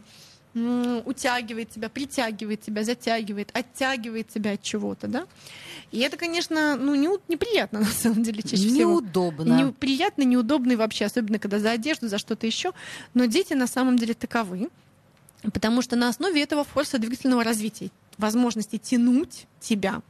[0.54, 5.26] утягивает тебя, притягивает тебя, затягивает, оттягивает тебя от чего-то, да.
[5.94, 9.00] И это, конечно, ну, не, неприятно на самом деле чаще всего.
[9.00, 9.68] Неудобно.
[9.68, 12.74] Неприятно, неудобно и вообще, особенно когда за одежду, за что-то еще.
[13.14, 14.70] Но дети на самом деле таковы.
[15.54, 20.02] Потому что на основе этого форса двигательного развития возможности тянуть тебя,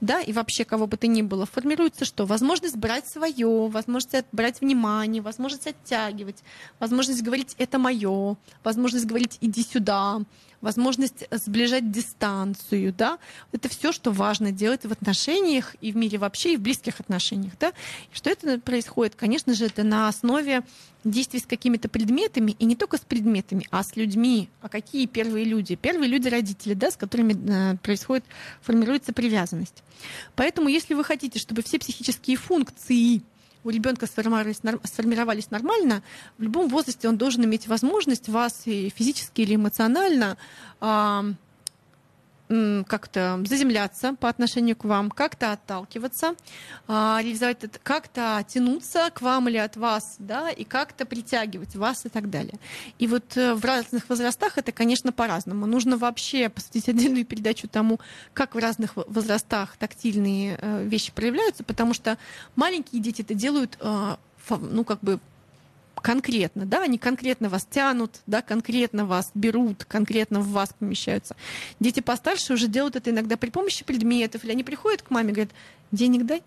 [0.00, 2.24] да, и вообще кого бы то ни было, формируется что?
[2.24, 6.42] Возможность брать свое, возможность брать внимание, возможность оттягивать,
[6.78, 10.20] возможность говорить «это мое», возможность говорить «иди сюда»,
[10.60, 13.18] возможность сближать дистанцию, да,
[13.52, 17.52] это все, что важно делать в отношениях и в мире вообще, и в близких отношениях,
[17.58, 17.70] да.
[18.12, 19.14] И что это происходит?
[19.14, 20.62] Конечно же, это на основе
[21.04, 24.48] действий с какими-то предметами, и не только с предметами, а с людьми.
[24.60, 25.74] А какие первые люди?
[25.76, 27.34] Первые люди родители, да, с которыми
[27.72, 28.24] э, происходит,
[28.60, 29.82] формируется привязанность.
[30.36, 33.22] Поэтому, если вы хотите, чтобы все психические функции
[33.64, 36.02] у ребенка сформировались, нормально,
[36.38, 40.36] в любом возрасте он должен иметь возможность вас и физически или эмоционально
[42.88, 46.34] как-то заземляться по отношению к вам, как-то отталкиваться,
[46.88, 52.28] реализовать как-то тянуться к вам или от вас, да, и как-то притягивать вас и так
[52.30, 52.58] далее.
[52.98, 55.66] И вот э, в разных возрастах это, конечно, по-разному.
[55.66, 58.00] Нужно вообще посвятить отдельную передачу тому,
[58.32, 62.18] как в разных возрастах тактильные э, вещи проявляются, потому что
[62.56, 64.16] маленькие дети это делают э,
[64.48, 65.20] ну, как бы
[66.00, 71.36] конкретно, да, они конкретно вас тянут, да, конкретно вас берут, конкретно в вас помещаются.
[71.78, 75.32] Дети постарше уже делают это иногда при помощи предметов, или они приходят к маме и
[75.32, 75.52] говорят,
[75.92, 76.42] денег дай.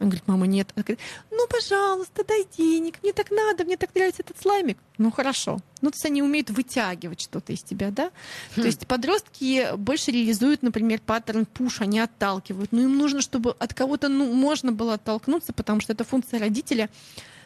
[0.00, 0.70] Он говорит, мама, нет.
[0.74, 4.76] Она говорит, ну, пожалуйста, дай денег, мне так надо, мне так нравится этот слаймик.
[4.98, 5.60] Ну, хорошо.
[5.80, 8.10] Ну, то есть они умеют вытягивать что-то из тебя, да?
[8.56, 8.62] Хм.
[8.62, 12.72] То есть подростки больше реализуют, например, паттерн пуш, они отталкивают.
[12.72, 16.90] Но им нужно, чтобы от кого-то ну, можно было оттолкнуться, потому что это функция родителя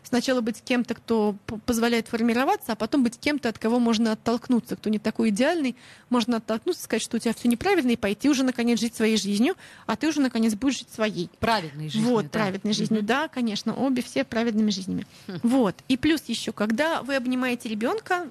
[0.02, 4.90] сначала быть кем-то, кто позволяет формироваться, а потом быть кем-то, от кого можно оттолкнуться, кто
[4.90, 5.76] не такой идеальный,
[6.10, 9.54] можно оттолкнуться, сказать, что у тебя все неправильно, и пойти уже наконец жить своей жизнью,
[9.86, 11.30] а ты уже наконец будешь жить своей.
[11.38, 12.10] Праведной жизнью.
[12.10, 12.30] Вот, да.
[12.30, 15.06] праведной жизнью, да, конечно, обе все праведными жизнями.
[15.26, 15.40] Хм.
[15.42, 15.74] Вот.
[15.88, 18.28] И плюс еще, когда вы обнимаете ребенка,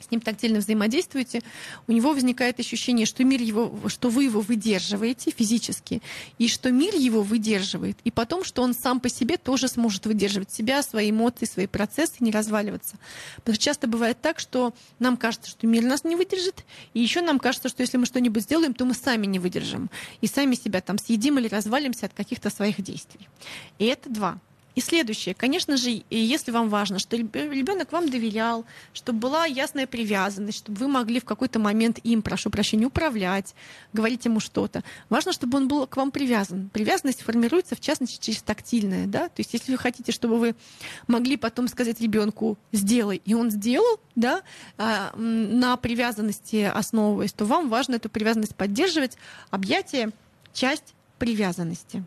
[0.00, 1.42] с ним тактильно взаимодействуете,
[1.86, 6.02] у него возникает ощущение, что мир его, что вы его выдерживаете физически,
[6.38, 10.50] и что мир его выдерживает, и потом, что он сам по себе тоже сможет выдерживать
[10.50, 12.96] себя, свои эмоции, свои процессы, не разваливаться.
[13.36, 17.20] Потому что часто бывает так, что нам кажется, что мир нас не выдержит, и еще
[17.20, 20.80] нам кажется, что если мы что-нибудь сделаем, то мы сами не выдержим, и сами себя
[20.80, 23.28] там съедим или развалимся от каких-то своих действий.
[23.78, 24.38] И это два.
[24.76, 30.58] И следующее, конечно же, если вам важно, что ребенок вам доверял, чтобы была ясная привязанность,
[30.58, 33.54] чтобы вы могли в какой-то момент им, прошу прощения, управлять,
[33.94, 34.84] говорить ему что-то.
[35.08, 36.68] Важно, чтобы он был к вам привязан.
[36.68, 39.06] Привязанность формируется, в частности, через тактильное.
[39.06, 39.30] Да?
[39.30, 40.54] То есть, если вы хотите, чтобы вы
[41.06, 44.42] могли потом сказать ребенку «сделай», и он сделал, да,
[44.76, 49.16] а, на привязанности основываясь, то вам важно эту привязанность поддерживать.
[49.48, 50.10] Объятие—
[50.52, 52.04] часть привязанности.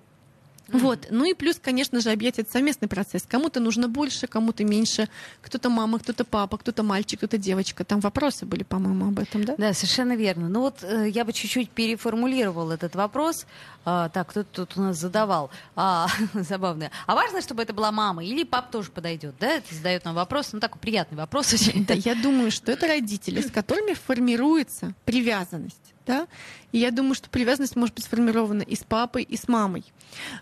[0.71, 1.07] Вот.
[1.09, 3.23] Ну и плюс, конечно же, объять это совместный процесс.
[3.27, 5.09] Кому-то нужно больше, кому-то меньше.
[5.41, 7.83] Кто-то мама, кто-то папа, кто-то мальчик, кто-то девочка.
[7.83, 9.55] Там вопросы были, по-моему, об этом, да?
[9.57, 10.49] Да, совершенно верно.
[10.49, 13.45] Ну вот э, я бы чуть-чуть переформулировал этот вопрос.
[13.85, 15.49] А, так, кто тут у нас задавал?
[15.75, 16.91] А, забавно.
[17.07, 19.47] А важно, чтобы это была мама или пап тоже подойдет, да?
[19.47, 20.53] Это задает нам вопрос.
[20.53, 21.85] Ну, такой приятный вопрос очень.
[21.85, 26.27] Да, я думаю, что это родители, с которыми формируется привязанность да,
[26.71, 29.83] и я думаю, что привязанность может быть сформирована и с папой, и с мамой.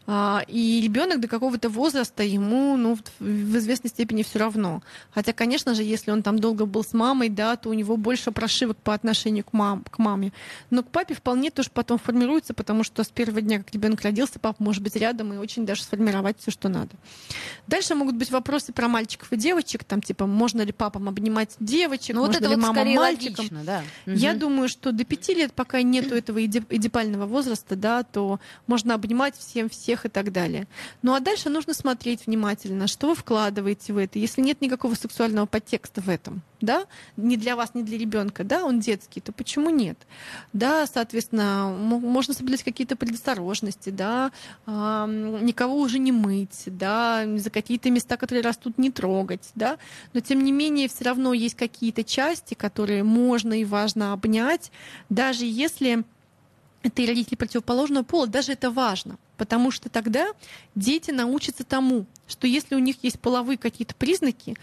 [0.05, 4.81] А, и ребенок до какого-то возраста ему, ну, в известной степени все равно.
[5.11, 8.31] Хотя, конечно же, если он там долго был с мамой, да, то у него больше
[8.31, 10.31] прошивок по отношению к, мам, к маме.
[10.69, 14.39] Но к папе вполне тоже потом формируется, потому что с первого дня, как ребенок родился,
[14.39, 16.91] папа может быть рядом и очень даже сформировать все, что надо.
[17.67, 22.15] Дальше могут быть вопросы про мальчиков и девочек, там типа, можно ли папам обнимать девочек,
[22.15, 23.45] ну, можно вот ли вот мама мальчикам.
[23.45, 23.83] Логично, да.
[24.05, 24.39] Я угу.
[24.39, 29.69] думаю, что до пяти лет пока нету этого эдипального возраста, да, то можно обнимать всем
[29.69, 30.67] всех и так далее.
[31.01, 34.19] Ну а дальше нужно смотреть внимательно, что вы вкладываете в это.
[34.19, 38.63] Если нет никакого сексуального подтекста в этом, да, не для вас, не для ребенка, да,
[38.63, 39.97] он детский, то почему нет?
[40.53, 44.31] Да, соответственно, можно соблюдать какие-то предосторожности, да,
[44.65, 49.77] никого уже не мыть, да, за какие-то места, которые растут, не трогать, да,
[50.13, 54.71] но тем не менее все равно есть какие-то части, которые можно и важно обнять,
[55.09, 56.03] даже если
[56.93, 60.27] ты родители противоположного пола, даже это важно, потому что тогда
[60.75, 64.55] дети научатся тому, что если у них есть половые какие-то признаки,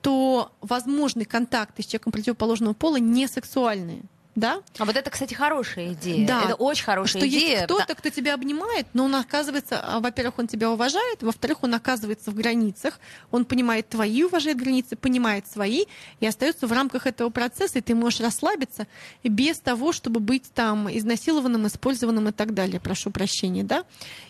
[0.00, 4.02] то возможны контакты с человеком противоположного пола не сексуальные
[4.34, 4.60] да?
[4.78, 6.26] А вот это, кстати, хорошая идея.
[6.26, 6.42] Да.
[6.44, 7.50] Это очень хорошая что идея.
[7.50, 11.74] Есть кто-то, кто тебя обнимает, но он оказывается, а, во-первых, он тебя уважает, во-вторых, он
[11.74, 15.84] оказывается в границах, он понимает твои, уважает границы, понимает свои
[16.20, 18.86] и остается в рамках этого процесса, и ты можешь расслабиться
[19.24, 22.80] без того, чтобы быть там изнасилованным, использованным и так далее.
[22.80, 23.84] Прошу прощения, да?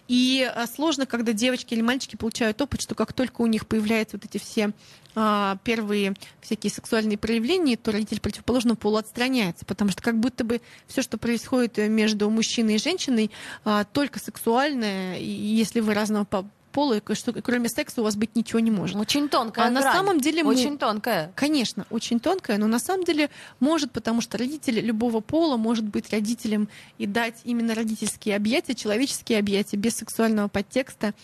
[0.09, 4.17] И а, сложно, когда девочки или мальчики получают опыт, что как только у них появляются
[4.17, 4.73] вот эти все
[5.15, 10.61] а, первые всякие сексуальные проявления, то родитель противоположного пола отстраняется, потому что как будто бы
[10.87, 13.31] все, что происходит между мужчиной и женщиной,
[13.64, 16.24] а, только сексуальное, и если вы разного
[16.70, 18.96] пола, что кроме секса у вас быть ничего не может.
[18.96, 19.85] Очень тонкая А грань.
[19.85, 20.50] на самом деле мы...
[20.50, 21.33] Очень тонкая.
[21.35, 26.11] Конечно, очень тонкая, но на самом деле может, потому что родитель любого пола может быть
[26.11, 31.14] родителем и дать именно родительские объятия, человеческие объятия без сексуального подтекста.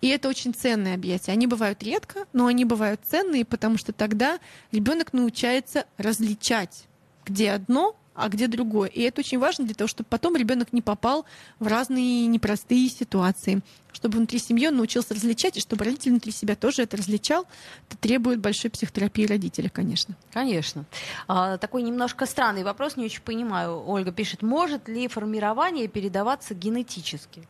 [0.00, 1.32] И это очень ценные объятия.
[1.32, 4.38] Они бывают редко, но они бывают ценные, потому что тогда
[4.72, 6.84] ребенок научается различать,
[7.24, 8.88] где одно, а где другое.
[8.88, 11.26] И это очень важно для того, чтобы потом ребенок не попал
[11.58, 13.60] в разные непростые ситуации,
[13.92, 17.46] чтобы внутри семьи он научился различать, и чтобы родитель внутри себя тоже это различал.
[17.88, 20.16] Это требует большой психотерапии родителя, конечно.
[20.32, 20.84] Конечно.
[21.26, 23.84] А, такой немножко странный вопрос, не очень понимаю.
[23.86, 27.46] Ольга пишет, может ли формирование передаваться генетически?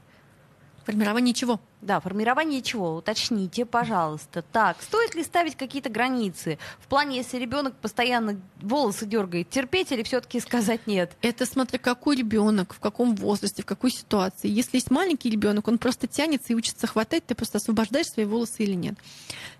[0.85, 1.61] Формирование чего?
[1.85, 2.97] Да, формирование чего?
[2.97, 4.41] Уточните, пожалуйста.
[4.41, 6.59] Так, стоит ли ставить какие-то границы?
[6.79, 11.15] В плане, если ребенок постоянно волосы дергает, терпеть или все-таки сказать нет?
[11.21, 14.49] Это смотря какой ребенок, в каком возрасте, в какой ситуации.
[14.49, 18.63] Если есть маленький ребенок, он просто тянется и учится хватать, ты просто освобождаешь свои волосы
[18.63, 18.95] или нет.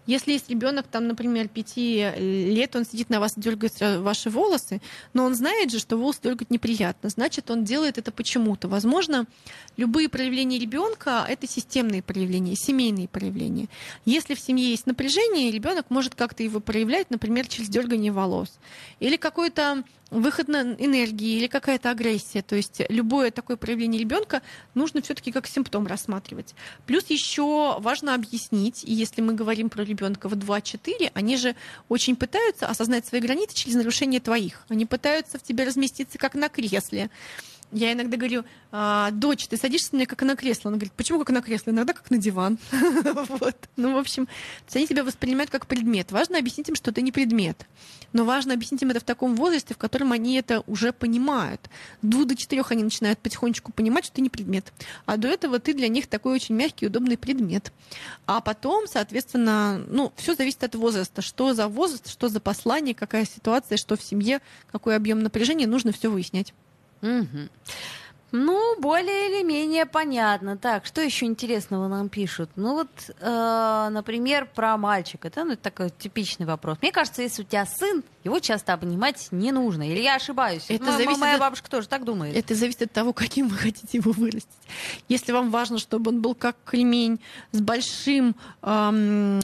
[0.07, 4.83] Если есть ребенок, там, например, пяти лет, он сидит на вас и дергает ваши волосы,
[5.15, 8.69] но он знает же, что волосы дергать неприятно, значит, он делает это почему-то.
[8.69, 9.27] Возможно,
[9.79, 13.69] любые проявления ребенка это системные семейные проявления.
[14.05, 18.59] Если в семье есть напряжение, ребенок может как-то его проявлять, например, через дергание волос.
[19.01, 22.43] Или какой-то выход на энергии или какая-то агрессия.
[22.43, 24.43] То есть любое такое проявление ребенка
[24.75, 26.55] нужно все-таки как симптом рассматривать.
[26.87, 31.57] Плюс еще важно объяснить, и если мы говорим про ребенка в 2-4, они же
[31.89, 34.65] очень пытаются осознать свои границы через нарушение твоих.
[34.69, 37.11] Они пытаются в тебе разместиться как на кресле.
[37.73, 40.69] Я иногда говорю, а, дочь, ты садишься мне как на кресло.
[40.69, 41.71] Она говорит, почему как на кресло?
[41.71, 42.59] Иногда как на диван.
[43.29, 43.57] вот.
[43.77, 44.29] Ну, в общем,
[44.73, 46.13] они тебя воспринимают как предмет.
[46.13, 47.67] Важно объяснить им, что ты не предмет.
[48.13, 51.69] Но важно объяснить им это в таком возрасте, в котором они это уже понимают.
[52.03, 54.73] Двух до четырех они начинают потихонечку понимать, что ты не предмет.
[55.07, 57.73] А до этого ты для них такой очень мягкий, удобный предмет.
[58.27, 61.23] А потом, соответственно, ну, все зависит от возраста.
[61.23, 65.93] Что за возраст, что за послание, какая ситуация, что в семье, какой объем напряжения, нужно
[65.93, 66.55] все выяснять.
[67.05, 67.49] Угу.
[68.37, 70.57] Ну, более или менее понятно.
[70.57, 72.51] Так, что еще интересного нам пишут?
[72.57, 72.89] Ну вот,
[73.21, 75.31] э, например, про мальчика.
[75.37, 76.79] Ну, это такой типичный вопрос.
[76.83, 79.89] Мне кажется, если у тебя сын, его часто обнимать не нужно.
[79.89, 80.65] Или я ошибаюсь?
[80.69, 81.41] Это ну, зависит моя от...
[81.41, 82.35] бабушка тоже так думает.
[82.35, 84.49] Это зависит от того, каким вы хотите его вырастить.
[85.09, 87.21] Если вам важно, чтобы он был как кремень,
[87.53, 89.41] с большим, эм,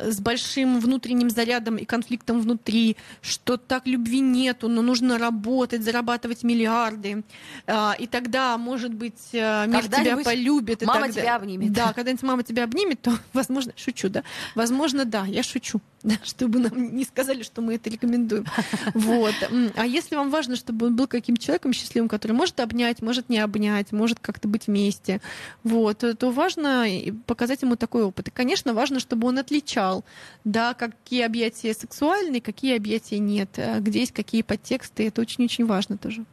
[0.00, 6.42] с большим внутренним зарядом и конфликтом внутри, что так любви нету, но нужно работать, зарабатывать
[6.42, 7.22] миллиарды,
[7.66, 10.82] э, и тогда, может быть, э, мир тебя полюбит.
[10.82, 11.20] Мама тогда...
[11.20, 11.72] тебя обнимет.
[11.72, 14.24] Да, когда-нибудь мама тебя обнимет, то, возможно, шучу, да?
[14.54, 18.46] Возможно, да, я шучу, да, чтобы нам не сказали, что мы это рекомендуем.
[18.94, 19.34] Вот.
[19.76, 23.38] А если вам важно, чтобы он был каким-то человеком счастливым, который может обнять, может не
[23.38, 25.20] обнять, может как-то быть вместе,
[25.62, 26.86] вот, то важно
[27.26, 28.28] показать ему такой опыт.
[28.28, 30.04] И, конечно, важно, чтобы он отличал,
[30.44, 35.06] да, какие объятия сексуальные, какие объятия нет, э, где есть какие подтексты.
[35.08, 36.24] Это очень-очень важно тоже.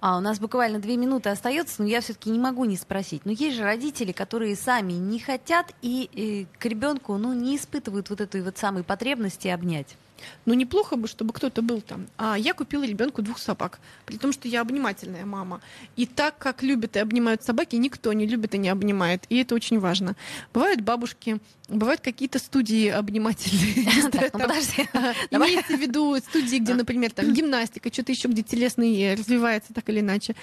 [0.00, 3.24] А у нас буквально две минуты остается, но я все-таки не могу не спросить.
[3.24, 8.10] Но есть же родители, которые сами не хотят и, и к ребенку ну, не испытывают
[8.10, 9.96] вот этой вот самой потребности обнять.
[10.44, 12.06] Ну, неплохо бы, чтобы кто-то был там.
[12.16, 15.60] А я купила ребенку двух собак, при том, что я обнимательная мама.
[15.96, 19.24] И так как любят и обнимают собаки, никто не любит и не обнимает.
[19.28, 20.16] И это очень важно.
[20.52, 23.86] Бывают бабушки, бывают какие-то студии обнимательные.
[24.06, 24.88] Ну, подожди.
[25.30, 30.00] Имеется в виду студии, где, например, там гимнастика, что-то еще, где телесный развивается так или
[30.00, 30.34] иначе.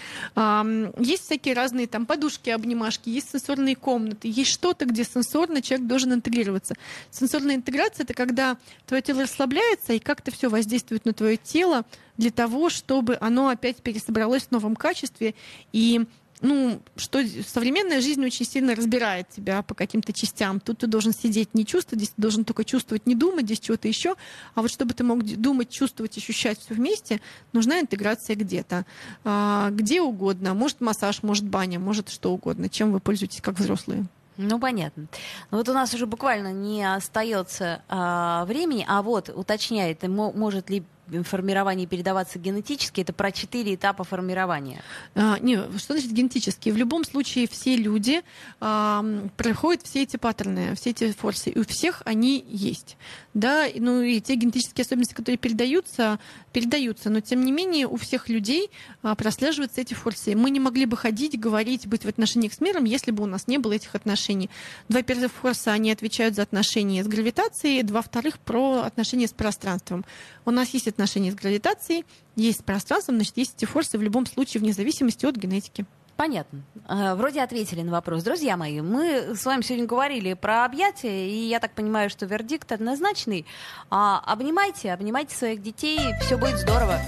[1.00, 6.14] Есть всякие разные там подушки, обнимашки, есть сенсорные комнаты, есть что-то, где сенсорно человек должен
[6.14, 6.76] интегрироваться.
[7.12, 11.86] Сенсорная интеграция— это когда твое тело расслабляется, и как-то все воздействует на твое тело
[12.18, 15.36] для того, чтобы оно опять пересобралось в новом качестве
[15.72, 16.06] и
[16.44, 20.60] ну, что современная жизнь очень сильно разбирает тебя по каким-то частям.
[20.60, 23.88] Тут ты должен сидеть, не чувствовать, здесь ты должен только чувствовать, не думать, здесь чего-то
[23.88, 24.16] еще.
[24.54, 27.22] А вот чтобы ты мог думать, чувствовать, ощущать все вместе,
[27.54, 28.86] нужна интеграция где-то.
[29.24, 30.54] А, где угодно.
[30.54, 32.68] Может массаж, может баня, может что угодно.
[32.68, 34.06] Чем вы пользуетесь как взрослые?
[34.38, 35.06] Ну, понятно.
[35.52, 40.84] Ну, вот у нас уже буквально не остается а, времени, а вот уточняет, может ли
[41.22, 44.82] формирования передаваться генетически, это про четыре этапа формирования.
[45.14, 46.70] А, не, что значит генетически?
[46.70, 48.24] В любом случае все люди
[48.60, 49.06] а,
[49.38, 52.98] проходят все эти паттерны, все эти форсы, и у всех они есть.
[53.36, 56.20] Да, ну и те генетические особенности, которые передаются,
[56.52, 58.72] передаются, но тем не менее у всех людей
[59.04, 60.36] а, прослеживаются эти форсы.
[60.36, 63.48] Мы не могли бы ходить, говорить, быть в отношениях с миром, если бы у нас
[63.48, 64.50] не было этих отношений.
[64.90, 70.06] Два первых форса, они отвечают за отношения с гравитацией, два вторых про отношения с пространством.
[70.46, 74.26] У нас есть отношения с гравитацией, есть с пространством, значит, есть эти форсы в любом
[74.26, 75.86] случае, вне зависимости от генетики.
[76.16, 76.64] Понятно.
[76.86, 78.24] А, вроде ответили на вопрос.
[78.24, 82.72] Друзья мои, мы с вами сегодня говорили про объятия, и я так понимаю, что вердикт
[82.72, 83.46] однозначный.
[83.90, 87.00] А, обнимайте, обнимайте своих детей, все будет здорово.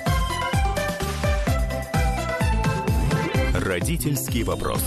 [3.54, 4.84] Родительский вопрос.